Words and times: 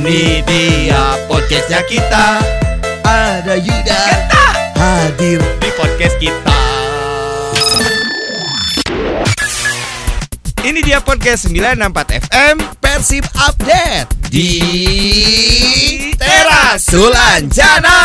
Ini 0.00 0.40
dia 0.48 1.28
podcastnya 1.28 1.84
kita. 1.84 2.40
Ada 3.04 3.52
Yuda. 3.52 4.02
Hadir 4.72 5.44
di 5.60 5.70
podcast 5.76 6.16
kita. 6.16 6.60
Ini 10.64 10.80
dia 10.80 11.04
podcast 11.04 11.52
964 11.52 12.16
FM 12.32 12.56
Persib 12.80 13.28
Update 13.44 14.08
Di 14.32 14.56
Teras 16.16 16.80
Sulanjana 16.80 18.00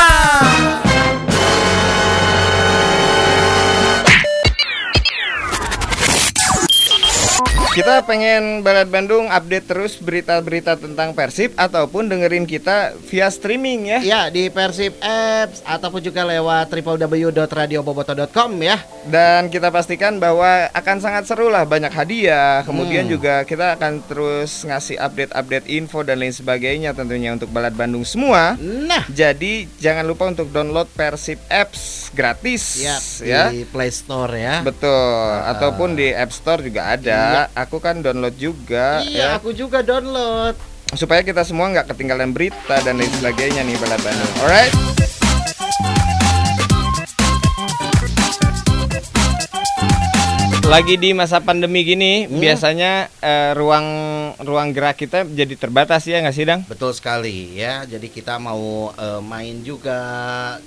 Kita 7.75 8.07
pengen 8.07 8.63
Balad 8.63 8.87
Bandung 8.87 9.27
update 9.27 9.67
terus 9.67 9.99
berita-berita 9.99 10.79
tentang 10.79 11.11
Persib 11.11 11.51
Ataupun 11.55 12.07
dengerin 12.07 12.47
kita 12.47 12.95
via 13.03 13.27
streaming 13.27 13.83
ya 13.85 13.99
Ya 13.99 14.21
di 14.29 14.47
Persib 14.47 14.95
Apps 15.01 15.59
ataupun 15.59 15.99
juga 15.99 16.23
lewat 16.23 16.71
www.radioboboto.com 16.71 18.51
ya. 18.57 18.79
Dan 19.03 19.51
kita 19.51 19.67
pastikan 19.69 20.17
bahwa 20.17 20.71
akan 20.71 20.97
sangat 20.97 21.27
seru 21.27 21.51
lah 21.51 21.67
banyak 21.67 21.91
hadiah 21.91 22.63
Kemudian 22.63 23.05
Hmm. 23.05 23.11
juga 23.11 23.43
kita 23.43 23.75
akan 23.75 23.99
terus 24.01 24.63
ngasih 24.63 24.95
update-update 24.95 25.67
info 25.67 25.99
dan 26.01 26.17
lain 26.17 26.31
sebagainya 26.31 26.95
tentunya 26.95 27.35
untuk 27.35 27.51
Balad 27.51 27.75
Bandung 27.75 28.07
semua 28.07 28.55
Nah, 28.55 29.03
Jadi 29.11 29.67
jangan 29.75 30.07
lupa 30.07 30.31
untuk 30.31 30.47
download 30.47 30.87
Persib 30.89 31.43
Apps 31.47 32.07
gratis 32.15 32.79
ya, 32.79 32.95
ya 33.19 33.43
di 33.51 33.67
Play 33.67 33.91
Store 33.91 34.31
ya. 34.31 34.63
Betul, 34.63 34.87
Ah. 35.35 35.51
ataupun 35.51 35.99
di 35.99 36.07
App 36.07 36.31
Store 36.31 36.63
juga 36.63 36.95
ada. 36.95 37.51
Aku 37.65 37.81
kan 37.81 37.97
download 37.97 38.37
juga 38.37 39.01
Iya, 39.01 39.33
ya, 39.33 39.41
aku 39.41 39.49
juga 39.49 39.81
download. 39.81 40.53
supaya 40.93 41.25
kita 41.25 41.41
semua 41.41 41.65
nggak 41.67 41.91
ketinggalan 41.91 42.29
berita 42.29 42.77
dan 42.85 43.01
lain 43.01 43.09
sebagainya 43.11 43.65
nih 43.65 43.73
Balad 43.75 43.99
Bandung. 43.99 44.31
Alright. 44.39 45.04
Lagi 50.65 50.97
di 50.97 51.13
masa 51.13 51.39
pandemi 51.39 51.85
gini, 51.85 52.25
Hmm. 52.25 52.41
biasanya 52.41 53.07
eh, 53.21 53.53
ruang 53.53 53.85
ruang 54.37 54.69
gerak 54.69 54.97
kita 54.97 55.23
jadi 55.23 55.53
terbatas 55.55 56.03
ya 56.03 56.19
nggak 56.19 56.35
sih, 56.35 56.43
Dang? 56.43 56.65
Betul 56.65 56.91
sekali 56.91 57.53
ya. 57.53 57.85
Jadi 57.85 58.09
kita 58.09 58.35
mau 58.37 58.89
eh, 58.91 59.21
main 59.21 59.61
juga 59.61 59.95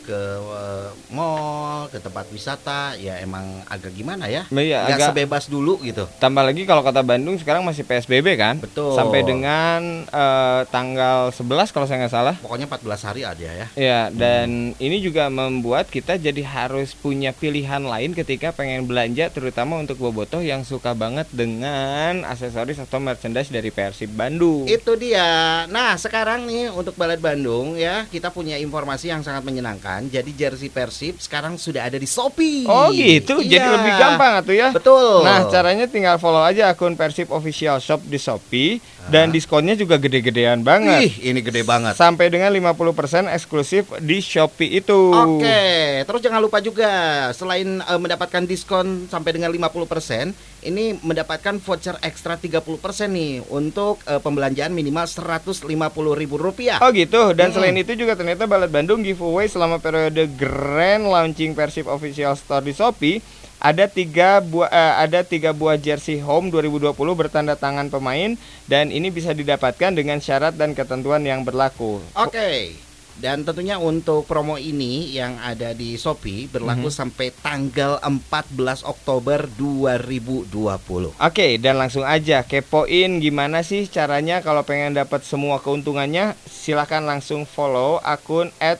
ke 0.01 0.21
eh, 0.39 0.89
mall, 1.11 1.91
ke 1.91 1.99
tempat 1.99 2.31
wisata, 2.31 2.95
ya 2.95 3.19
emang 3.19 3.43
agak 3.67 3.91
gimana 3.93 4.31
ya? 4.31 4.47
Iya, 4.49 4.87
Nggak 4.87 4.97
agak 4.97 5.09
sebebas 5.13 5.45
dulu 5.51 5.83
gitu. 5.83 6.07
Tambah 6.17 6.47
lagi 6.47 6.63
kalau 6.63 6.81
kota 6.81 7.03
Bandung 7.03 7.35
sekarang 7.37 7.67
masih 7.67 7.83
PSBB 7.83 8.39
kan? 8.39 8.63
Betul. 8.63 8.95
Sampai 8.95 9.27
dengan 9.27 10.07
eh, 10.09 10.63
tanggal 10.71 11.35
11 11.35 11.75
kalau 11.75 11.85
saya 11.91 12.07
nggak 12.07 12.15
salah. 12.15 12.35
Pokoknya 12.39 12.71
14 12.71 13.03
hari 13.03 13.23
ada 13.27 13.45
ya. 13.45 13.67
Ya, 13.75 14.01
dan 14.09 14.73
ini 14.79 15.03
juga 15.03 15.27
membuat 15.29 15.91
kita 15.91 16.17
jadi 16.17 16.41
harus 16.47 16.95
punya 16.95 17.35
pilihan 17.35 17.83
lain 17.83 18.15
ketika 18.15 18.55
pengen 18.55 18.87
belanja 18.87 19.29
terutama 19.29 19.77
untuk 19.79 19.88
bobotoh 19.97 20.45
yang 20.45 20.61
suka 20.61 20.93
banget 20.93 21.25
dengan 21.33 22.27
aksesoris 22.27 22.77
atau 22.77 23.01
merchandise 23.01 23.49
dari 23.49 23.73
Persib 23.73 24.13
Bandung. 24.13 24.69
Itu 24.69 24.99
dia. 24.99 25.65
Nah, 25.71 25.97
sekarang 25.97 26.45
nih 26.45 26.69
untuk 26.69 26.99
Balad 26.99 27.23
Bandung 27.23 27.79
ya, 27.79 28.05
kita 28.11 28.29
punya 28.29 28.59
informasi 28.59 29.09
yang 29.09 29.25
sangat 29.25 29.47
menyenangkan. 29.47 30.11
Jadi 30.11 30.35
jersey 30.35 30.69
Persib 30.69 31.17
sekarang 31.17 31.57
sudah 31.57 31.89
ada 31.89 31.97
di 31.97 32.05
Shopee. 32.05 32.67
Oh 32.67 32.91
gitu, 32.91 33.41
jadi 33.41 33.65
Iya. 33.65 33.75
lebih 33.79 33.93
gampang 33.97 34.33
atuh 34.43 34.53
ya. 34.53 34.69
Betul. 34.75 35.23
Nah, 35.23 35.47
caranya 35.47 35.87
tinggal 35.87 36.19
follow 36.19 36.43
aja 36.43 36.69
akun 36.69 36.93
Persib 36.93 37.31
Official 37.31 37.79
Shop 37.79 38.03
di 38.03 38.19
Shopee 38.19 38.83
dan 39.09 39.33
diskonnya 39.33 39.75
juga 39.75 39.97
gede-gedean 39.97 40.61
banget. 40.61 41.09
Ih, 41.09 41.33
ini 41.33 41.41
gede 41.41 41.65
banget. 41.65 41.97
Sampai 41.97 42.29
dengan 42.29 42.53
50% 42.53 43.29
eksklusif 43.33 43.89
di 44.05 44.21
Shopee 44.21 44.79
itu. 44.79 45.13
Oke, 45.13 46.05
terus 46.05 46.21
jangan 46.21 46.45
lupa 46.45 46.61
juga 46.61 46.89
selain 47.33 47.81
eh, 47.81 48.01
mendapatkan 48.01 48.45
diskon 48.45 49.09
sampai 49.09 49.35
dengan 49.37 49.49
50%, 49.49 50.65
ini 50.69 51.01
mendapatkan 51.01 51.57
voucher 51.59 51.97
ekstra 52.05 52.37
30% 52.37 52.61
nih 53.09 53.43
untuk 53.49 54.05
eh, 54.05 54.21
pembelanjaan 54.21 54.77
minimal 54.77 55.09
Rp150.000. 55.09 56.85
Oh 56.85 56.91
gitu. 56.93 57.23
Dan 57.33 57.49
Mm-mm. 57.49 57.57
selain 57.57 57.77
itu 57.81 57.93
juga 57.97 58.13
ternyata 58.13 58.45
Balad 58.45 58.69
Bandung 58.69 59.01
giveaway 59.01 59.49
selama 59.49 59.81
periode 59.81 60.29
grand 60.37 61.09
launching 61.09 61.57
Persib 61.57 61.89
Official 61.89 62.37
Store 62.37 62.61
di 62.61 62.77
Shopee 62.77 63.48
ada 63.59 63.91
tiga 63.91 64.39
buah 64.39 64.71
eh, 64.71 64.95
ada 65.03 65.27
tiga 65.27 65.51
buah 65.51 65.75
jersey 65.75 66.23
home 66.23 66.49
2020 66.49 66.95
bertanda 67.13 67.59
tangan 67.59 67.91
pemain 67.91 68.39
dan 68.71 68.95
ini 68.95 69.11
bisa 69.11 69.35
didapatkan 69.35 69.91
dengan 69.91 70.23
syarat 70.23 70.55
dan 70.55 70.79
ketentuan 70.79 71.27
yang 71.27 71.43
berlaku. 71.43 71.99
Oke. 72.15 72.79
Dan 73.19 73.43
tentunya 73.43 73.83
untuk 73.83 74.31
promo 74.31 74.55
ini 74.55 75.11
yang 75.11 75.43
ada 75.43 75.75
di 75.75 75.99
Shopee 75.99 76.47
berlaku 76.47 76.87
Mhm. 76.87 76.95
sampai 76.95 77.35
tanggal 77.35 77.99
14 77.99 78.87
Oktober 78.87 79.43
2020. 79.51 81.11
Oke, 81.19 81.59
dan 81.59 81.83
langsung 81.83 82.07
aja 82.07 82.47
kepoin 82.47 83.19
gimana 83.19 83.67
sih 83.67 83.91
caranya 83.91 84.39
kalau 84.39 84.63
pengen 84.63 84.95
dapat 84.95 85.27
semua 85.27 85.59
keuntungannya 85.59 86.39
silahkan 86.47 87.03
langsung 87.03 87.43
follow 87.43 87.99
akun 88.07 88.55
at 88.63 88.79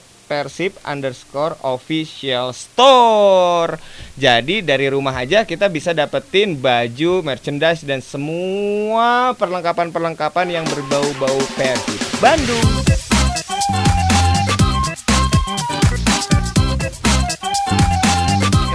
Jadi 4.19 4.59
dari 4.59 4.91
rumah 4.91 5.15
aja 5.15 5.47
kita 5.47 5.71
bisa 5.71 5.95
dapetin 5.95 6.59
baju, 6.59 7.23
merchandise 7.23 7.87
dan 7.87 8.03
semua 8.03 9.31
perlengkapan-perlengkapan 9.39 10.59
yang 10.59 10.67
berbau-bau 10.67 11.39
Persib 11.55 11.95
Bandung. 12.19 12.67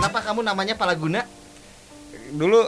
Kenapa 0.01 0.19
kamu 0.25 0.41
namanya 0.49 0.81
Palaguna? 0.81 1.29
Dulu 2.33 2.65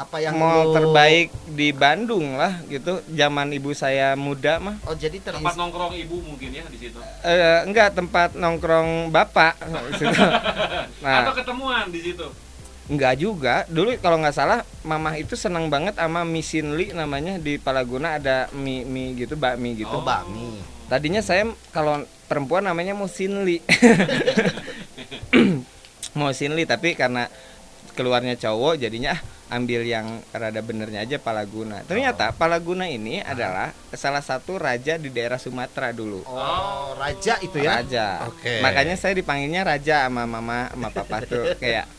Apa 0.00 0.16
yang 0.16 0.32
mall 0.32 0.64
lu- 0.64 0.72
terbaik 0.72 1.28
di 1.46 1.68
Bandung 1.70 2.34
lah 2.34 2.58
gitu. 2.64 2.98
Zaman 3.06 3.52
ibu 3.52 3.70
saya 3.70 4.16
muda 4.16 4.56
mah. 4.56 4.74
Oh, 4.82 4.92
jadi 4.92 5.20
tempat 5.20 5.44
terinspirasi 5.44 5.58
nongkrong 5.60 5.92
ibu 5.98 6.16
mungkin 6.24 6.48
ya 6.50 6.64
di 6.64 6.76
situ 6.80 6.96
Eh, 7.20 7.58
enggak 7.62 7.92
tempat 7.92 8.32
nongkrong 8.32 9.08
bapak 9.08 9.54
di 9.86 9.92
situ. 9.94 10.16
atau 10.16 11.04
Nah, 11.04 11.30
ketemuan 11.30 11.84
di 11.88 12.00
situ 12.00 12.26
enggak 12.88 13.14
juga. 13.16 13.54
Dulu 13.68 13.94
kalau 14.00 14.16
nggak 14.18 14.34
salah 14.34 14.58
mamah 14.82 15.14
itu 15.14 15.36
senang 15.36 15.68
banget 15.68 15.94
sama 15.94 16.24
mie 16.24 16.40
Sinli 16.40 16.90
namanya 16.90 17.36
di 17.36 17.54
Palaguna 17.54 18.16
ada 18.16 18.48
mie 18.50 18.82
mie 18.82 19.12
gitu, 19.14 19.36
bakmi 19.36 19.76
gitu. 19.76 19.92
Oh, 19.92 20.00
bakmi. 20.00 20.56
Tadinya 20.88 21.20
saya 21.20 21.44
kalau 21.70 22.00
perempuan 22.24 22.64
namanya 22.64 22.92
mau 22.92 23.06
Sinli. 23.06 23.60
mau 26.18 26.30
Sinli 26.32 26.64
tapi 26.64 26.94
karena 26.94 27.26
keluarnya 27.92 28.34
cowok 28.36 28.78
jadinya 28.78 29.14
ah, 29.14 29.20
ambil 29.50 29.82
yang 29.82 30.22
rada 30.30 30.62
benernya 30.62 31.02
aja 31.02 31.18
Palaguna. 31.18 31.82
Ternyata 31.84 32.30
Palaguna 32.32 32.86
ini 32.86 33.18
adalah 33.18 33.74
salah 33.92 34.22
satu 34.22 34.56
raja 34.56 34.94
di 34.96 35.10
daerah 35.10 35.36
Sumatera 35.36 35.90
dulu. 35.90 36.22
Oh, 36.24 36.94
raja 36.94 37.36
itu 37.42 37.58
ya? 37.58 37.82
Raja. 37.82 38.30
Oke. 38.30 38.62
Makanya 38.62 38.94
saya 38.94 39.12
dipanggilnya 39.12 39.66
raja 39.66 40.06
sama 40.06 40.24
mama 40.24 40.70
sama 40.70 40.88
papa 40.90 41.26
tuh 41.26 41.54
kayak 41.62 41.90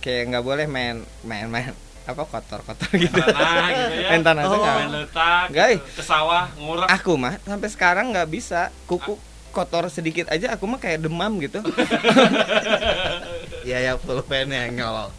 kayak 0.00 0.22
nggak 0.32 0.44
boleh 0.44 0.64
main 0.64 1.04
main 1.24 1.48
main 1.48 1.72
apa 2.00 2.24
kotor 2.26 2.64
kotor 2.64 2.88
gitu. 2.96 3.12
tanah 3.12 3.68
gitu 3.70 3.94
ya 4.00 4.08
Main 4.10 4.22
tanah 4.24 4.42
Oh. 4.48 4.56
main 4.56 4.90
letak 4.90 5.46
gitu, 5.52 6.00
ke 6.00 6.02
sawah 6.02 6.48
ngurak 6.56 6.88
Aku 6.90 7.14
mah 7.20 7.36
sampai 7.44 7.68
sekarang 7.68 8.10
nggak 8.10 8.28
bisa 8.32 8.72
kuku 8.88 9.14
kotor 9.50 9.86
sedikit 9.92 10.30
aja 10.30 10.54
aku 10.54 10.64
mah 10.64 10.78
kayak 10.78 11.02
demam 11.04 11.38
gitu. 11.38 11.58
Iya 13.62 13.78
ya 13.82 13.92
full 13.94 14.20
fan 14.22 14.48
ya 14.48 14.68
ngolol. 14.68 15.10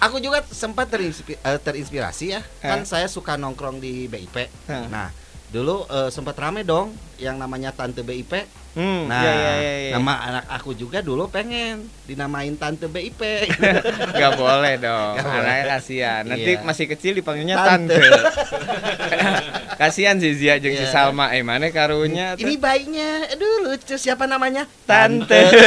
Aku 0.00 0.16
juga 0.16 0.40
sempat 0.46 0.88
terinspirasi, 0.88 1.36
terinspirasi 1.60 2.24
ya. 2.30 2.40
Kan 2.58 2.82
Eh. 2.82 2.84
saya 2.84 3.04
suka 3.06 3.36
nongkrong 3.36 3.78
di 3.78 4.06
BIP. 4.06 4.48
Hah. 4.64 4.88
Nah, 4.88 5.08
dulu 5.48 5.84
eh, 5.86 6.08
sempat 6.08 6.34
rame 6.34 6.62
dong 6.62 6.90
yang 7.16 7.36
namanya 7.36 7.68
tante 7.70 8.00
BIP. 8.00 8.32
Hmm, 8.70 9.10
Nah, 9.10 9.18
iya, 9.18 9.32
iya, 9.34 9.50
iya, 9.52 9.74
iya. 9.82 9.92
nama 9.92 10.14
anak 10.22 10.44
aku 10.48 10.72
juga 10.72 11.02
dulu 11.02 11.26
pengen 11.26 11.84
dinamain 12.06 12.54
tante 12.54 12.86
BIP. 12.86 13.20
Nggak 14.14 14.32
boleh 14.36 14.74
dong. 14.78 15.14
Boleh. 15.16 15.36
Anaknya 15.36 15.64
kasihan. 15.68 16.22
Nanti 16.24 16.50
Iya. 16.54 16.62
masih 16.62 16.86
kecil 16.86 17.12
dipanggilnya 17.12 17.58
Tante. 17.58 17.92
tante. 17.92 18.20
kasihan 19.80 20.16
sih 20.16 20.32
Zia 20.32 20.56
jeung 20.56 20.72
si 20.72 20.80
Iya. 20.80 20.92
Salma 20.92 21.28
eh 21.30 21.42
mana 21.42 21.68
karunya. 21.68 22.36
Ini 22.36 22.56
bayinya, 22.56 23.28
aduh 23.28 23.66
lucu 23.66 23.96
siapa 23.96 24.24
namanya? 24.24 24.64
tante. 24.86 25.44
Oke. 25.44 25.60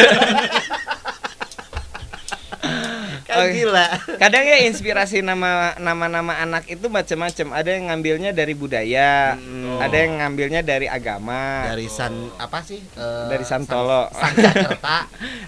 Gila. 3.49 3.87
Kadang 4.15 4.43
ya 4.43 4.57
inspirasi 4.63 5.19
nama 5.19 5.73
nama-nama 5.75 6.37
anak 6.37 6.63
itu 6.65 6.85
macam-macam. 6.85 7.47
Ada 7.51 7.69
yang 7.71 7.85
ngambilnya 7.87 8.31
dari 8.31 8.53
budaya, 8.53 9.35
Hmm. 9.35 9.77
ada 9.77 9.95
yang 9.95 10.17
ngambilnya 10.17 10.61
dari 10.61 10.85
agama, 10.85 11.67
Dari 11.67 11.87
San 11.87 12.13
apa 12.35 12.61
sih? 12.61 12.79
Eh, 12.79 13.25
Dari 13.27 13.43
Santolo. 13.43 14.07
San, 14.09 14.31
Sanjakerta. 14.31 14.97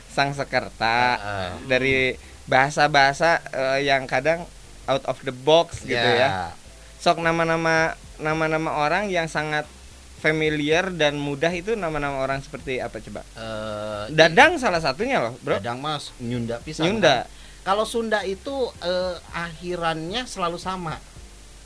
sang 0.07 0.31
sekerta, 0.31 0.97
Heeh. 1.13 1.49
dari 1.65 1.97
bahasa-bahasa 2.45 3.39
eh, 3.47 3.79
yang 3.85 4.05
kadang 4.05 4.43
out 4.85 5.03
of 5.05 5.19
the 5.21 5.33
box 5.33 5.81
gitu 5.81 5.95
ya. 5.95 6.51
Sok 6.97 7.19
nama-nama 7.19 7.93
nama-nama 8.15 8.79
orang 8.79 9.07
yang 9.07 9.25
sangat 9.25 9.67
familiar 10.15 10.89
dan 10.89 11.15
mudah 11.15 11.51
itu 11.51 11.75
nama-nama 11.75 12.17
orang 12.17 12.39
seperti 12.39 12.79
apa 12.79 12.97
coba? 12.99 13.21
Eh, 13.35 14.03
Dadang 14.09 14.55
salah 14.55 14.79
satunya 14.79 15.19
loh, 15.19 15.37
Bro. 15.39 15.57
Dadang 15.57 15.77
Mas 15.77 16.09
Nyunda 16.17 16.57
pisan. 16.59 16.87
Nyunda. 16.87 17.27
kan? 17.27 17.43
Kalau 17.65 17.81
Sunda 17.83 18.21
itu 18.21 18.53
eh, 18.79 19.15
akhirannya 19.33 20.23
selalu 20.23 20.61
sama. 20.61 21.01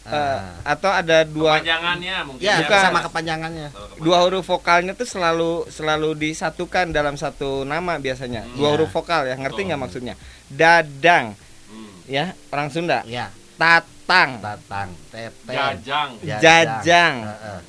Eh, 0.09 0.41
atau 0.65 0.89
ada 0.89 1.21
dua 1.21 1.59
Kepanjangannya 1.61 2.15
mungkin 2.25 2.41
ya, 2.41 2.63
bukan. 2.65 2.81
sama 2.81 2.99
kepanjangannya. 3.05 3.67
dua 4.01 4.17
huruf 4.25 4.47
vokalnya 4.47 4.95
tuh 4.97 5.05
selalu 5.05 5.67
selalu 5.69 6.15
disatukan 6.17 6.89
dalam 6.89 7.13
satu 7.13 7.61
nama 7.61 7.99
biasanya. 7.99 8.47
Hmm. 8.47 8.55
Dua 8.57 8.67
Ya. 8.67 8.73
huruf 8.73 8.89
vokal 8.89 9.27
ya, 9.29 9.35
ngerti 9.37 9.69
nggak 9.69 9.77
maksudnya? 9.77 10.15
Dadang 10.49 11.35
Hmm. 11.69 11.91
ya, 12.09 12.33
orang 12.49 12.71
Sunda. 12.73 13.03
Ya, 13.05 13.29
Tatang, 13.59 14.39
tatang, 14.41 14.89
teteh, 15.11 15.29
Jajang. 15.45 16.09
Jajang. 16.23 17.15
Heeh. 17.27 17.59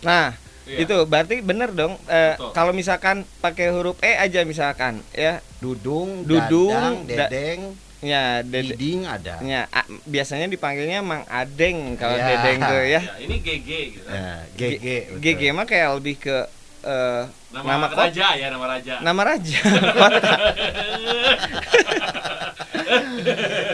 Nah, 0.00 0.32
Iya. 0.70 0.76
itu 0.80 0.94
berarti 1.04 1.34
bener 1.40 1.68
dong. 1.70 1.94
eh, 2.06 2.32
Betul. 2.32 2.50
kalau 2.52 2.70
misalkan 2.70 3.22
pakai 3.38 3.68
huruf 3.68 3.96
E 3.98 4.14
aja 4.14 4.40
misalkan, 4.42 5.00
ya, 5.10 5.38
Dudung, 5.58 6.22
Dudung, 6.22 6.70
dadang, 6.70 6.94
da- 7.04 7.26
dedeng, 7.26 7.58
ya, 8.00 8.40
dede, 8.40 8.72
diding 8.72 9.04
ada. 9.04 9.34
ya, 9.40 9.60
a- 9.68 9.88
biasanya 10.04 10.46
dipanggilnya 10.46 11.00
Mang 11.00 11.24
Adeng 11.26 11.94
kalau 11.94 12.14
Ya. 12.14 12.24
Dedeng 12.30 12.58
tuh 12.62 12.80
ya. 12.80 13.00
Ya, 13.00 13.12
ini 13.18 13.34
GG 13.36 13.68
gitu. 13.92 14.06
Ya, 14.06 14.44
GG. 14.54 14.84
GG 15.18 15.40
mah 15.50 15.64
kayak 15.64 15.88
lebih 15.96 16.14
ke 16.16 16.36
eh, 16.80 17.22
Nama, 17.50 17.66
nama 17.66 17.86
raja 17.90 18.26
ya, 18.32 18.46
nama 18.48 18.64
raja. 18.68 18.94
nama 19.02 19.20
raja. 19.26 19.58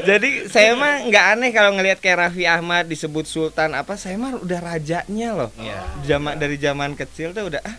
Jadi 0.08 0.50
saya 0.50 0.76
mah 0.76 1.06
nggak 1.08 1.24
aneh 1.36 1.50
kalau 1.50 1.74
ngelihat 1.76 1.98
kayak 1.98 2.28
Raffi 2.28 2.44
Ahmad 2.44 2.86
disebut 2.86 3.24
Sultan 3.24 3.74
apa, 3.74 3.96
saya 3.96 4.16
mah 4.20 4.38
udah 4.38 4.60
rajanya 4.60 5.28
loh. 5.34 5.50
Iya. 5.56 5.80
Zaman 6.04 6.38
dari 6.38 6.56
zaman 6.60 6.94
kecil 6.94 7.32
tuh 7.32 7.50
udah 7.50 7.60
ah 7.64 7.76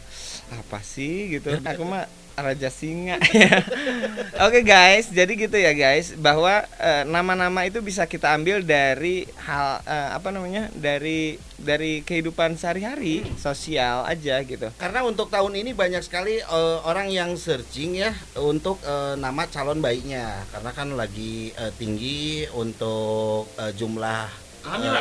apa 0.52 0.80
sih 0.84 1.38
gitu. 1.40 1.56
Aku 1.64 1.84
mah 1.84 2.08
raja 2.38 2.70
singa 2.70 3.18
ya. 3.34 3.66
Oke 4.46 4.62
guys, 4.62 5.10
jadi 5.10 5.34
gitu 5.34 5.58
ya 5.58 5.74
guys 5.74 6.14
bahwa 6.14 6.62
eh, 6.78 7.02
nama-nama 7.10 7.66
itu 7.66 7.82
bisa 7.82 8.06
kita 8.06 8.38
ambil 8.38 8.62
dari 8.62 9.26
hal 9.42 9.82
eh, 9.82 10.10
apa 10.14 10.30
namanya? 10.30 10.70
dari 10.78 11.42
dari 11.58 12.06
kehidupan 12.06 12.54
sehari-hari 12.54 13.26
sosial 13.42 14.06
aja 14.06 14.38
gitu. 14.46 14.70
Karena 14.78 15.02
untuk 15.02 15.34
tahun 15.34 15.58
ini 15.58 15.74
banyak 15.74 16.06
sekali 16.06 16.38
eh, 16.38 16.78
orang 16.86 17.10
yang 17.10 17.34
searching 17.34 17.98
ya 17.98 18.14
untuk 18.38 18.78
eh, 18.86 19.18
nama 19.18 19.50
calon 19.50 19.82
bayinya 19.82 20.46
karena 20.54 20.72
kan 20.78 20.94
lagi 20.94 21.50
eh, 21.58 21.74
tinggi 21.74 22.46
untuk 22.54 23.50
eh, 23.58 23.74
jumlah 23.74 24.46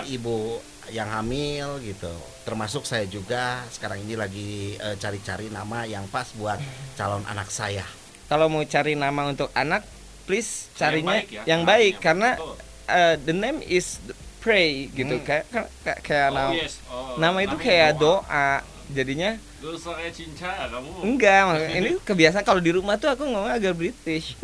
ibu 0.08 0.56
yang 0.90 1.08
hamil 1.08 1.78
gitu. 1.80 2.12
Termasuk 2.42 2.86
saya 2.86 3.04
juga 3.04 3.62
sekarang 3.70 4.02
ini 4.02 4.14
lagi 4.14 4.50
eh, 4.76 4.96
cari-cari 4.96 5.50
nama 5.50 5.82
yang 5.82 6.06
pas 6.06 6.30
buat 6.34 6.58
calon 6.94 7.26
anak 7.26 7.50
saya. 7.50 7.82
Kalau 8.26 8.46
mau 8.46 8.62
cari 8.62 8.94
nama 8.94 9.26
untuk 9.26 9.50
anak, 9.52 9.86
please 10.26 10.66
Yang 10.68 10.78
carinya 10.78 11.14
baik 11.14 11.28
ya. 11.30 11.42
yang 11.46 11.60
Nah, 11.62 11.68
baik 11.68 11.94
yang 11.94 12.02
karena 12.02 12.30
eh, 12.86 13.14
the 13.18 13.34
name 13.34 13.58
is 13.62 13.98
pray 14.38 14.86
gitu 14.94 15.18
Hmm. 15.18 15.26
kayak 15.26 15.44
kayak, 15.82 15.98
kayak 16.02 16.28
Oh, 16.30 16.34
nama, 16.34 16.52
yes. 16.54 16.74
Oh, 16.86 17.18
nama 17.18 17.38
itu 17.42 17.56
kayak 17.58 17.98
doa. 17.98 18.50
Jadinya 18.86 19.34
Lu 19.58 19.74
saya 19.74 20.06
cinta 20.14 20.46
kamu. 20.70 21.02
enggak 21.02 21.40
maksudnya 21.42 21.74
ini 21.74 21.90
kebiasaan 21.98 22.44
kalau 22.46 22.62
di 22.62 22.70
rumah 22.70 22.94
tuh 22.94 23.10
aku 23.10 23.26
ngomong 23.26 23.50
agak 23.50 23.74
British. 23.74 24.38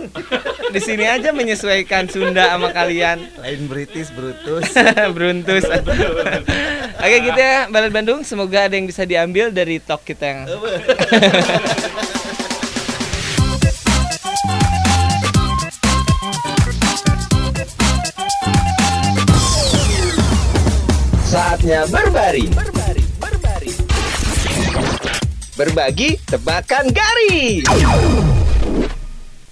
di 0.74 0.80
sini 0.82 1.06
aja 1.06 1.30
menyesuaikan 1.30 2.10
Sunda 2.10 2.50
sama 2.50 2.74
kalian. 2.74 3.22
Lain 3.38 3.70
British 3.70 4.10
Brutus. 4.10 4.66
Beruntus. 5.14 5.62
Oke 6.98 7.16
gitu 7.22 7.38
ya 7.38 7.70
Balad 7.70 7.94
Bandung 7.94 8.26
semoga 8.26 8.66
ada 8.66 8.74
yang 8.74 8.90
bisa 8.90 9.06
diambil 9.06 9.54
dari 9.54 9.78
talk 9.78 10.02
kita 10.02 10.24
yang 10.26 10.40
Saatnya 21.22 21.88
berbaring. 21.88 22.52
Berbagi 25.52 26.16
tebakan 26.24 26.88
garis. 26.88 27.60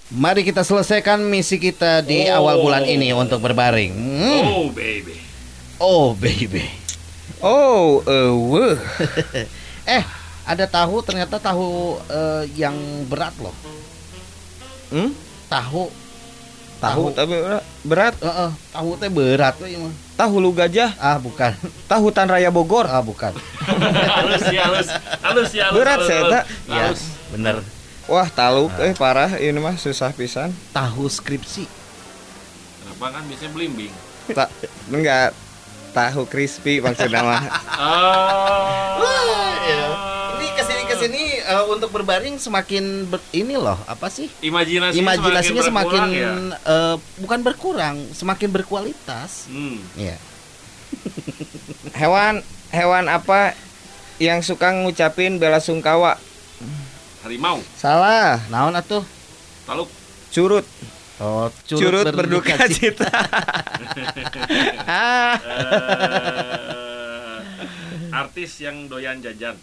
Mari 0.09 0.41
kita 0.41 0.65
selesaikan 0.65 1.21
misi 1.21 1.61
kita 1.61 2.01
di 2.01 2.25
Oh. 2.25 2.41
awal 2.41 2.57
bulan 2.59 2.83
ini 2.83 3.13
untuk 3.13 3.37
berbaring. 3.39 3.93
Hmm. 3.93 4.41
Oh 4.43 4.65
baby. 4.73 5.15
Oh 5.77 6.17
baby. 6.17 6.65
Oh, 7.37 8.01
eh, 8.05 8.29
weh. 8.33 8.77
Eh, 9.81 10.05
ada 10.45 10.65
tahu 10.65 11.01
ternyata 11.01 11.37
tahu 11.37 11.97
eh, 12.05 12.49
yang 12.53 12.73
berat 13.05 13.33
loh. 13.37 13.53
Hmm? 14.89 15.13
Tahu. 15.49 15.89
Tahu 16.81 17.13
tapi 17.13 17.37
berat- 17.37 17.67
berat. 17.83 18.13
Heeh, 18.17 18.51
tahu 18.71 18.89
teh 18.97 19.07
berat 19.07 19.53
we 19.57 19.77
mah. 19.77 19.93
Tahu 20.17 20.33
lu 20.37 20.49
gajah, 20.49 20.89
Ah, 20.97 21.17
bukan. 21.17 21.53
tahu 21.85 22.09
hutan 22.09 22.25
raya 22.25 22.49
Bogor. 22.49 22.83
Ah, 22.83 22.99
bukan. 22.99 23.33
halus 24.17 24.45
ya 24.47 24.65
halus. 24.65 24.89
Halus 25.21 25.49
ya 25.51 25.63
halus. 25.65 25.77
Berat, 25.77 25.99
saya, 26.03 26.21
tak? 26.27 26.43
Iya, 26.65 26.83
Halus. 26.89 27.01
bener. 27.29 27.55
Wah, 28.03 28.27
taluk 28.27 28.73
eh 28.77 28.91
parah 28.91 29.29
ini 29.35 29.55
mah 29.55 29.73
susah 29.75 30.09
pisan. 30.11 30.49
Tahu 30.71 31.05
skripsi. 31.05 31.69
Kenapa 32.81 33.05
kan 33.13 33.23
biasanya 33.23 33.51
belimbing? 33.51 33.93
Tak 34.27 34.49
enggak 34.89 35.37
tahu 35.91 36.25
crispy 36.25 36.79
maksudnya 36.79 37.21
mah. 37.21 37.41
Oh. 37.81 38.70
Untuk 41.91 42.07
berbaring 42.07 42.39
semakin 42.39 43.03
ber- 43.03 43.19
ini 43.35 43.59
loh 43.59 43.75
apa 43.83 44.07
sih? 44.07 44.31
Imajinasi 44.39 45.03
Imajinasinya 45.03 45.59
semakin, 45.59 46.01
ya? 46.15 46.31
eh, 46.55 46.95
bukan 47.19 47.43
berkurang, 47.43 47.99
semakin 48.15 48.47
berkualitas. 48.47 49.51
Hmm. 49.51 49.75
Iya. 49.99 50.15
Hewan 51.99 52.39
hewan 52.71 53.11
apa 53.11 53.59
yang 54.23 54.39
suka 54.39 54.71
ngucapin 54.71 55.35
bela 55.35 55.59
sungkawa? 55.59 56.15
Harimau. 57.27 57.59
Salah. 57.75 58.39
Naon 58.47 58.71
atuh? 58.71 59.03
Taluk. 59.67 59.91
Curut. 60.31 60.63
Oh, 61.19 61.51
Curut, 61.67 62.07
berduka 62.15 62.55
cita. 62.71 63.11
ah. 64.87 65.35
Eh, 66.71 68.15
artis 68.15 68.63
yang 68.63 68.87
doyan 68.87 69.19
jajan. 69.19 69.59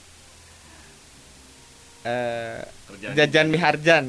Eh, 2.08 2.58
Kerjaan. 2.88 3.12
jajan 3.14 3.46
miharjan. 3.48 4.04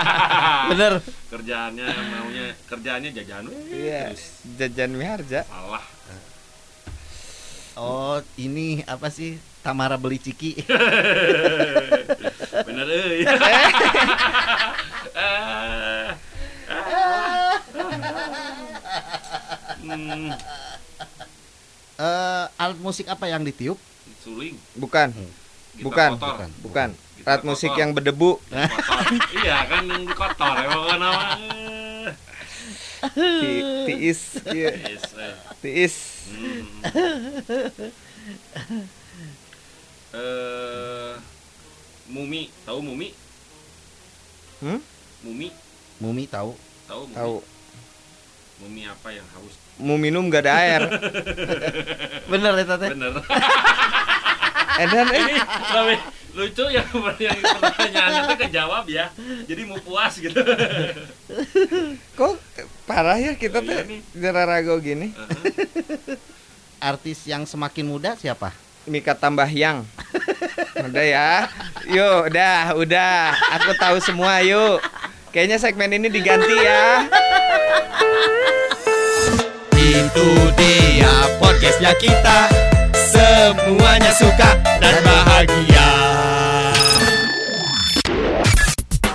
Bener. 0.70 0.92
Kerjaannya 1.26 1.86
maunya 2.08 2.46
kerjaannya 2.64 3.10
jajan. 3.12 3.44
Iya, 3.66 4.00
Terus 4.08 4.24
jajan 4.54 4.90
miharja. 4.94 5.42
salah. 5.42 5.84
Oh, 7.74 8.22
ini 8.38 8.86
apa 8.86 9.10
sih? 9.10 9.34
Tamara 9.60 9.96
beli 9.96 10.16
ciki. 10.16 10.62
Bener 12.66 12.86
euy. 12.86 13.26
Hmm, 19.76 20.32
Eh, 21.94 22.44
alat 22.56 22.78
musik 22.80 23.06
apa 23.06 23.26
yang 23.26 23.40
ditiup? 23.40 23.78
suling. 24.18 24.56
Bukan, 24.74 25.14
Gitar 25.74 25.82
bukan, 25.82 26.10
kotor. 26.12 26.32
bukan. 26.32 26.50
bukan. 26.62 26.90
Gitar 27.16 27.32
Alat 27.32 27.42
musik 27.44 27.68
kotor. 27.68 27.80
yang 27.80 27.90
berdebu. 27.92 28.30
Kotor. 28.38 29.06
iya 29.36 29.56
kan 29.64 29.82
yang 29.84 30.04
kotor 30.08 30.54
emang 30.56 30.82
kan 30.84 30.98
nama. 30.98 31.22
Ti- 33.04 33.64
Tiis, 33.84 34.20
iya, 34.48 34.70
Yes, 34.72 35.04
eh. 35.14 35.34
tiis. 35.60 35.96
Hmm. 36.24 36.64
Eh, 40.14 41.12
mumi, 42.06 42.48
tahu 42.62 42.78
mumi? 42.80 43.08
Hmm? 44.60 44.80
Mumi, 45.20 45.48
Mumi 45.98 46.24
tahu. 46.26 46.54
tahu 46.86 47.02
mumi? 47.04 47.14
Tahu. 47.14 47.36
Mumi 48.56 48.82
apa 48.86 49.08
yang 49.10 49.26
haus? 49.34 49.54
Mau 49.76 49.98
minum 49.98 50.30
gak 50.30 50.46
ada 50.46 50.54
air. 50.56 50.82
Bener 52.30 52.52
ya 52.54 52.64
teh. 52.72 52.88
Bener. 52.88 53.12
Edan 54.80 55.06
eh. 55.14 55.22
Ini 55.22 55.34
tapi 55.70 55.94
lucu 56.34 56.64
ya 56.66 56.82
yang 57.22 57.38
pertanyaannya 57.38 58.20
itu 58.26 58.34
kejawab 58.48 58.84
ya. 58.90 59.06
Jadi 59.46 59.62
mau 59.70 59.78
puas 59.78 60.18
gitu. 60.18 60.34
Kok 62.18 62.32
parah 62.90 63.18
ya 63.18 63.38
kita 63.38 63.62
Iya 63.62 63.86
tuh 63.86 63.86
nih. 63.86 64.00
rago 64.44 64.74
gini. 64.82 65.14
Artis 66.82 67.24
yang 67.24 67.46
semakin 67.46 67.86
muda 67.86 68.18
siapa? 68.18 68.50
Mika 68.84 69.16
tambah 69.16 69.48
yang. 69.48 69.86
Udah 70.76 71.04
ya. 71.06 71.48
Yuk, 71.88 72.28
udah, 72.28 72.76
udah. 72.76 73.32
Aku 73.56 73.72
tahu 73.80 73.96
semua, 74.04 74.44
yuk. 74.44 74.82
Kayaknya 75.32 75.56
segmen 75.56 75.96
ini 75.96 76.12
diganti 76.12 76.52
ya. 76.52 77.08
Itu 79.72 80.28
dia 80.60 81.14
podcastnya 81.40 81.96
kita 81.96 82.38
semuanya 83.14 84.10
suka 84.10 84.50
dan 84.82 84.96
bahagia. 85.06 85.88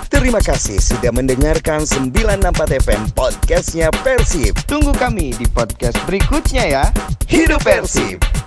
Terima 0.08 0.40
kasih 0.40 0.78
sudah 0.80 1.12
mendengarkan 1.12 1.84
964 1.84 2.80
FM 2.86 3.02
podcastnya 3.12 3.88
Persib. 4.00 4.56
Tunggu 4.64 4.94
kami 4.96 5.36
di 5.36 5.44
podcast 5.50 5.98
berikutnya 6.06 6.64
ya. 6.70 6.84
Hidup 7.28 7.60
Persib! 7.60 8.39